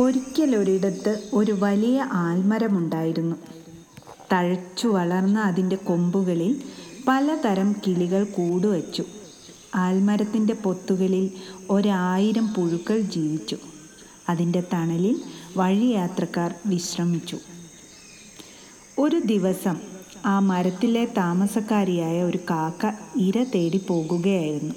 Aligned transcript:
ഒരിക്കലൊരിടത്ത് 0.00 1.22
ഒരു 1.32 1.52
വലിയ 1.52 2.08
ആൽമരമുണ്ടായിരുന്നു. 2.12 3.36
തഴച്ചു 4.32 4.88
വളർന്ന 4.88 5.40
അതിന്റെ 5.40 5.76
കൊമ്പുകളിൽ 5.76 6.62
പലതരം 7.08 7.76
കിളികൾ 7.86 8.24
കൂടുവച്ചു. 8.24 9.04
ആൽമരത്തിന്റെ 9.74 10.54
പൊത്തുകളിൽ 10.54 11.30
ഒരായിരം 11.70 12.54
പുഴുക്കൾ 12.54 13.00
ജീവിച്ചു. 13.00 13.56
അതിന്റെ 14.28 14.62
തണലിൽ 14.72 15.20
വഴിയാത്രക്കാർ 15.56 16.54
വിശ്രമിച്ചു. 16.66 17.38
ഒരു 18.98 19.18
ദിവസം 19.18 19.76
ആ 20.26 20.38
മരത്തിലെ 20.38 21.04
താമസക്കാരിയായ 21.04 22.22
ഒരു 22.22 22.38
കാക്ക 22.50 22.92
ഇര 23.16 23.44
തേടി 23.54 23.78
പോകുകയായിരുന്നു. 23.78 24.74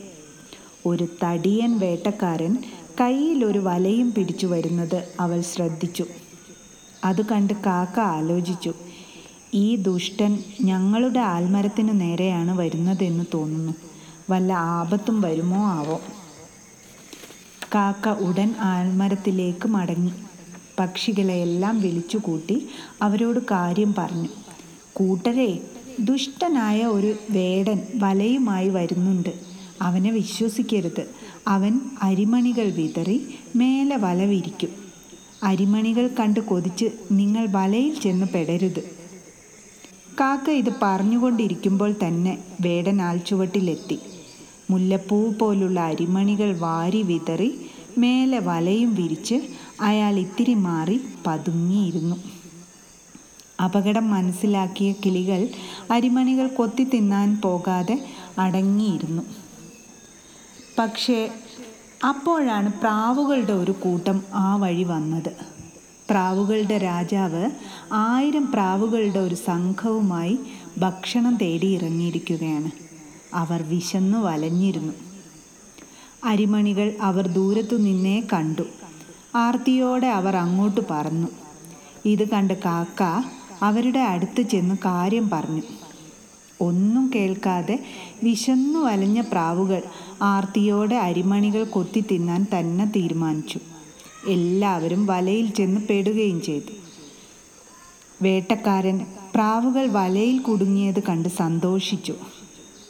ഒരു 0.86 1.08
തടിയൻ 1.24 1.80
വേട്ടക്കാരൻ 1.80 2.58
കയ്യിൽ 3.02 3.46
ഒരു 3.46 3.60
വലയും 3.60 4.14
പിടിച്ചു 4.14 4.48
വരുന്നത് 4.48 5.08
അവൾ 5.20 5.42
ശ്രദ്ധിച്ചു. 5.42 6.06
അത് 7.04 7.26
കണ്ട് 7.26 7.54
കാക്ക 7.54 8.00
ആലോചിച്ചു. 8.00 8.74
ഈ 9.54 9.76
ദുഷ്ടൻ 9.76 10.44
ഞങ്ങളുടെ 10.62 11.20
ആൽമരത്തിനു 11.20 11.94
നേരെയാണ് 11.94 12.58
വരുന്നതെന്ന് 12.58 13.24
തോന്നുന്നു. 13.34 13.74
വല്ല 14.30 14.54
ആപത്തും 14.54 15.22
വരുമോ 15.22 15.66
ആവോ? 15.66 16.02
കാക്ക 17.76 18.10
ഉടൻ 18.10 18.56
ആൽമരത്തിലേക്ക് 18.60 19.68
മടങ്ങി. 19.68 20.12
പക്ഷികളെയെല്ലാം 20.80 21.82
വിളിച്ചുകൂട്ടി 21.82 22.68
അവരോട് 23.02 23.40
കാര്യം 23.40 23.96
പറഞ്ഞു. 23.98 24.30
കൂട്ടരെ 24.94 25.60
ദുഷ്ടനായ 26.00 26.86
ഒരു 26.86 27.16
വേടൻ 27.32 27.82
വലയുമായി 27.96 28.70
വരുന്നുണ്ട്. 28.70 29.47
അവനെ 29.82 30.12
വിശ്വസിക്കരുത്. 30.12 31.08
അവൻ 31.48 31.80
അരിമണികൾ 32.02 32.72
വിതറി 32.72 33.28
മേലെ 33.56 33.98
വല 33.98 34.24
വിരിക്കും 34.24 34.70
അരിമണികൾ 35.44 36.10
കണ്ട് 36.20 36.40
കൊതിച്ച് 36.40 36.86
നിങ്ങൾ 37.12 37.48
വലയിൽ 37.52 38.00
ചെന്ന് 38.00 38.26
പെടരുത്. 38.26 38.98
കാക്ക 40.20 40.50
ഇത് 40.50 40.74
പറഞ്ഞുകൊണ്ടിരിക്കുമ്പോൾ 40.82 41.96
തന്നെ 42.08 42.38
വേടൻ 42.62 43.02
ആൽച്ചുവട്ടിലെത്തി 43.02 44.00
മുല്ലപ്പൂ 44.70 45.32
പോലുള്ള 45.32 45.80
അരിമണികൾ 45.80 46.58
വാരി 46.58 47.02
വിതറി 47.02 47.62
മേലെ 47.98 48.40
വലയും 48.40 48.96
വിരിച്ച് 48.96 49.42
അയാൾ 49.82 50.20
ഇത്തിരി 50.20 50.54
മാറി 50.54 51.02
പതുങ്ങിയിരുന്നു. 51.28 52.16
അപകടം 53.64 54.10
മനസ്സിലാക്കിയ 54.10 54.92
കിളികൾ 54.92 55.48
അരിമണികൾ 55.92 56.48
കൊത്തി 56.48 56.84
തിന്നാൻ 56.84 57.42
പോകാതെ 57.42 58.06
അടങ്ങിയിരുന്നു. 58.40 59.47
പക്ഷേ 60.80 61.30
അപ്പോഴാണ് 62.04 62.74
പ്രാവുകളുടെ 62.74 63.54
ഒരു 63.54 63.72
കൂട്ടം 63.72 64.24
ആ 64.34 64.56
വഴി 64.56 64.84
വന്നത്. 64.84 65.32
പ്രാവുകളുടെ 66.10 66.78
രാജാവ് 66.78 67.52
ആയിരം 67.94 68.52
പ്രാവുകളുടെ 68.52 69.20
ഒരു 69.20 69.36
സംഘവുമായി 69.36 70.40
ഭക്ഷണം 70.78 71.36
തേടി 71.36 71.68
ഇറങ്ങിയിരിക്കുകയാണ് 71.68 72.72
അവർ 73.34 73.64
വിശന്നു 73.64 74.18
വലഞ്ഞിരുന്നു. 74.18 74.94
അരിമണികൾ 76.24 76.96
അവർ 77.02 77.28
ദൂരത്തു 77.28 77.76
നിന്നേ 77.76 78.22
കണ്ടു. 78.34 78.66
ആർത്തിയോടെ 79.36 80.08
അവർ 80.08 80.36
അങ്ങോട്ട് 80.36 80.82
പറഞ്ഞു 80.92 81.28
ഇത് 82.06 82.30
കണ്ട് 82.30 82.54
കാക്ക 82.54 83.04
അവരുടെ 83.64 84.00
അടുത്ത് 84.00 84.42
ചെന്ന് 84.42 84.76
കാര്യം 84.76 85.30
പറഞ്ഞു. 85.30 85.62
ഒന്നും 86.62 87.12
കേൾക്കാതെ 87.16 87.80
വിശന്നു 88.24 88.80
വലഞ്ഞ 88.80 89.22
പ്രാവുകൾ 89.22 89.82
ആർത്തിയോടെ 90.22 90.96
അരിമണികൾ 90.96 91.64
കൊത്തി 91.64 92.04
തിന്നാൻ 92.12 92.46
തന്നെ 92.60 92.86
തീരുമാനിച്ചു. 92.86 93.60
എല്ലാവരും 94.28 95.06
വലയിൽ 95.06 95.50
ചെന്ന് 95.50 95.82
പെടുകയും 95.82 96.42
ചെയ്തു. 96.42 96.72
വേട്ടക്കാരൻ 98.22 99.06
പ്രാവുകൾ 99.36 99.88
വലയിൽ 99.88 100.38
കുടുങ്ങിയത് 100.40 101.04
കണ്ട് 101.04 101.30
സന്തോഷിച്ചു. 101.30 102.14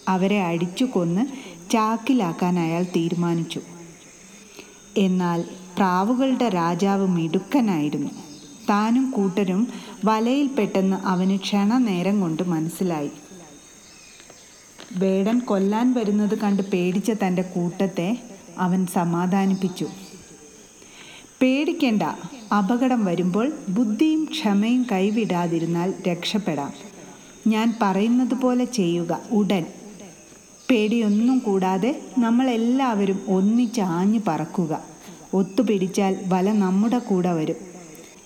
അവരെ 0.08 0.44
അടിച്ചു 0.44 0.86
കൊന്ന് 0.86 1.26
ചാക്കിലാക്കാൻ 1.72 2.60
അയാൾ 2.60 2.84
തീരുമാനിച്ചു. 2.84 3.62
എന്നാൽ 4.98 5.44
പ്രാവുകളുടെ 5.78 6.50
രാജാവ് 6.50 7.08
മിടുക്കനായിരുന്നു. 7.08 8.10
താനും 8.70 9.12
കൂട്ടരും 9.12 9.68
വലയിൽ 10.06 10.28
വലയിൽപ്പെട്ടെന്ന് 10.28 10.98
അവന് 10.98 11.38
ക്ഷണനേരം 11.38 12.22
കൊണ്ട് 12.22 12.44
മനസ്സിലായി. 12.44 13.12
വേടൻ 14.98 15.40
കൊല്ലാൻ 15.40 15.94
വരുന്നത് 15.94 16.40
കണ്ട് 16.40 16.64
പേടിച്ച 16.64 17.12
തന്റെ 17.12 17.42
കൂട്ടത്തെ 17.42 18.18
അവൻ 18.58 18.86
സമാധാനിപ്പിച്ചു. 18.86 19.88
പേടിക്കേണ്ട 21.42 22.04
അപകടം 22.54 23.06
വരുമ്പോൾ 23.06 23.52
ബുദ്ധിയും 23.70 24.28
ക്ഷമയും 24.32 24.86
കൈവിടാതിരുന്നാൽ 24.92 25.94
രക്ഷപ്പെടാം. 26.08 26.74
ഞാൻ 27.48 27.74
പറയുന്നത് 27.82 28.34
പോലെ 28.34 28.66
ചെയ്യുക 28.66 29.20
ഉടൻ. 29.32 29.66
പേടിയൊന്നും 30.70 31.40
കൂടാതെ 31.40 32.02
നമ്മളെല്ലാവരും 32.18 33.20
ഒന്നിച്ച് 33.28 33.82
ആഞ്ഞു 33.82 34.20
പറക്കുക. 34.28 34.84
ഒത്തുപിടിച്ചാൽ 35.34 36.20
വല 36.28 36.52
നമ്മുടെ 36.52 37.00
കൂടെ 37.00 37.34
വരും. 37.34 37.56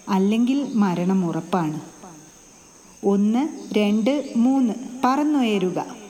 അല്ലെങ്കിൽ 0.10 0.68
മരണം 0.76 1.26
ഉറപ്പാണ്. 1.26 1.82
ഒന്ന് 3.06 3.50
രണ്ട് 3.74 4.30
മൂന്ന്. 4.38 4.74
പറന്നുയരുക. 5.04 6.01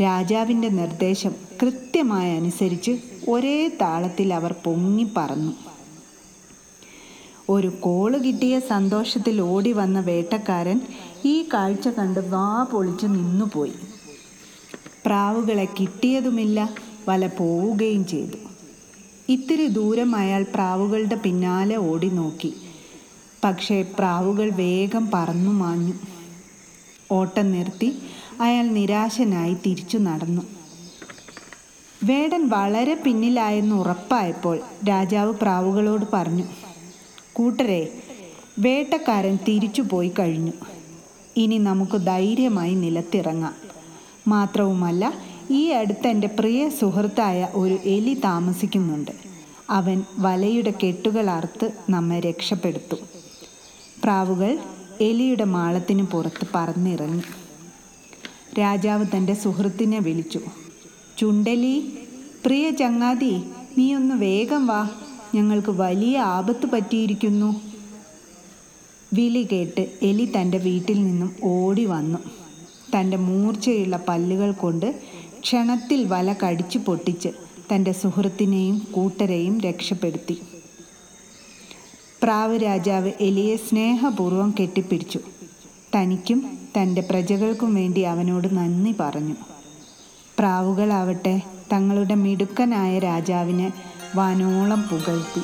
രാജാവിന്റെ 0.00 0.68
നിർദ്ദേശം 0.68 1.34
കൃത്യമായി 1.62 2.36
അനുസരിച്ച് 2.36 2.98
ഒരേ 3.28 3.68
താളത്തിൽ 3.80 4.34
അവർ 4.34 4.54
പൊങ്ങി 4.64 5.06
പറന്നു. 5.16 5.52
ഒരു 7.48 7.68
കോൾ 7.68 8.16
കിട്ടിയ 8.16 8.60
സന്തോഷത്തിൽ 8.60 9.40
ഓടി 9.40 9.72
വന്ന 9.72 10.00
വേട്ടക്കാരൻ 10.00 10.80
ഈ 11.24 11.48
കാഴ്ച 11.54 11.88
കണ്ട് 11.88 12.20
വാ 12.20 12.62
പൊളിച്ച് 12.62 13.06
നിന്നുപോയി. 13.06 13.72
പ്രാവുകളെ 15.06 15.68
കിട്ടിയതുമില്ല 15.80 16.74
വല 17.08 17.26
പോവുകയും 17.26 18.06
ചെയ്തു. 18.06 18.36
ഇത്തിരി 19.28 19.66
ദൂരം 19.66 20.16
അയാൾ 20.16 20.46
പ്രാവുകളുടെ 20.54 21.14
പിന്നാലെ 21.14 21.76
ഓടി 21.76 22.08
നോക്കി. 22.08 22.54
പക്ഷേ 23.44 23.82
പ്രാവുകൾ 23.98 24.50
വേഗം 24.50 25.10
പറന്നു 25.14 25.50
മാഞ്ഞു. 25.50 25.92
ഓട്ടം 27.10 27.52
നിർത്തി 27.52 27.98
അയാൾ 28.40 28.66
നിരാശനായി 28.66 29.54
തിരിച്ചു 29.54 29.98
നടന്നു. 29.98 30.42
വേടൻ 32.04 32.48
വളരെ 32.48 32.94
പിന്നിലായെന്ന് 32.94 33.76
ഉറപ്പായപ്പോൾ 33.76 34.60
രാജാവ് 34.88 35.32
പ്രാവുകളോട് 35.32 36.06
പറഞ്ഞു 36.12 36.44
കൂട്ടരെ 37.32 37.88
വേട്ടക്കാരൻ 38.58 39.38
തിരിച്ചു 39.48 39.82
പോയി 39.82 40.12
കഴിഞ്ഞു. 40.18 40.52
ഇനി 41.36 41.58
നമുക്ക് 41.58 41.96
ധൈര്യമായി 41.96 42.74
നിലത്തിറങ്ങാം. 42.74 43.54
മാത്രവുമല്ല 44.28 45.14
ഈ 45.50 45.68
അടുത്ത് 45.68 46.06
എന്റെ 46.06 46.26
പ്രിയ 46.26 46.68
സുഹൃത്തായ 46.68 47.48
ഒരു 47.54 47.78
എലി 47.84 48.14
താമസിക്കുന്നുണ്ട്. 48.14 49.10
അവൻ 49.70 50.04
വലയുടെ 50.18 50.74
കെട്ടുകൾ 50.84 51.30
അറുത്ത് 51.30 51.70
നമ്മെ 51.90 52.20
രക്ഷപ്പെടുത്തും. 52.20 52.98
പ്രാവുകൾ 54.04 54.58
എലിയുടെ 55.00 55.44
മാളത്തിന് 55.44 56.02
പുറത്ത് 56.02 56.46
പറന്നിറങ്ങി. 56.54 57.22
രാജാവ് 58.58 59.04
തന്റെ 59.16 59.34
സുഹൃത്തിനെ 59.34 59.98
വിളിച്ചു. 59.98 60.40
ചുണ്ടലി 61.18 61.98
പ്രിയ 62.46 62.70
ചങ്ങാതി 62.70 63.42
നീ 63.78 63.94
ഒന്ന് 63.94 64.14
വേഗം 64.14 64.66
വാ. 64.66 64.90
ഞങ്ങൾക്ക് 65.34 65.70
വലിയ 65.70 66.18
ആപത്ത് 66.18 66.66
പറ്റിയിരിക്കുന്നു. 66.66 67.60
വിളി 69.12 69.48
കേട്ട് 69.52 69.90
എലി 70.02 70.32
തന്റെ 70.36 70.58
വീട്ടിൽ 70.58 71.04
നിന്നും 71.04 71.36
ഓടി 71.42 71.84
വന്നു. 71.84 72.18
തന്റെ 72.96 73.16
മൂർച്ചയുള്ള 73.16 74.00
പല്ലുകൾ 74.08 74.52
കൊണ്ട് 74.52 75.00
ക്ഷണത്തിൽ 75.40 76.04
വല 76.04 76.34
കടിച്ചു 76.44 76.78
പൊട്ടിച്ച് 76.78 77.28
തന്റെ 77.74 77.92
സുഹൃത്തിനെയും 77.92 78.88
കൂട്ടരെയും 78.92 79.60
രക്ഷപ്പെടുത്തി. 79.60 80.40
പ്രാവ് 82.22 82.62
രാജാവ് 82.62 83.12
എലിയെ 83.20 83.56
സ്നേഹപൂർവം 83.56 84.54
കെട്ടിപ്പിടിച്ചു. 84.60 85.20
തനിക്കും 85.94 86.57
തന്റെ 86.78 87.00
പ്രജകൾക്കും 87.10 87.74
വേണ്ടി 87.74 88.00
അവനോട് 88.00 88.56
നന്ദി 88.56 88.94
പറഞ്ഞു. 89.00 89.34
പ്രാവുകളാവട്ടെ 90.38 91.42
തങ്ങളുടെ 91.72 92.14
മിടുക്കനായ 92.14 92.98
രാജാവിനെ 92.98 93.72
വാനോളം 94.14 94.82
പുകഴ്ത്തി. 94.82 95.42